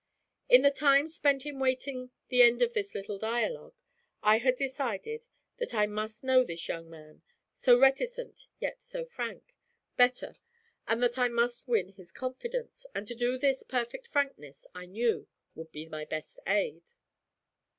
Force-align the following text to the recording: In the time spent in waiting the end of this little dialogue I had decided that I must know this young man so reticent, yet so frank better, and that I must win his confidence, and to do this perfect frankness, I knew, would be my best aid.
In 0.49 0.63
the 0.63 0.71
time 0.71 1.07
spent 1.07 1.45
in 1.45 1.59
waiting 1.59 2.09
the 2.29 2.41
end 2.41 2.63
of 2.63 2.73
this 2.73 2.95
little 2.95 3.19
dialogue 3.19 3.75
I 4.23 4.39
had 4.39 4.55
decided 4.55 5.27
that 5.57 5.75
I 5.75 5.85
must 5.85 6.23
know 6.23 6.43
this 6.43 6.67
young 6.67 6.89
man 6.89 7.21
so 7.53 7.77
reticent, 7.79 8.47
yet 8.59 8.81
so 8.81 9.05
frank 9.05 9.53
better, 9.97 10.37
and 10.87 11.03
that 11.03 11.19
I 11.19 11.27
must 11.27 11.67
win 11.67 11.89
his 11.89 12.11
confidence, 12.11 12.87
and 12.95 13.05
to 13.05 13.13
do 13.13 13.37
this 13.37 13.61
perfect 13.61 14.07
frankness, 14.07 14.65
I 14.73 14.87
knew, 14.87 15.27
would 15.53 15.71
be 15.71 15.85
my 15.85 16.05
best 16.05 16.39
aid. 16.47 16.81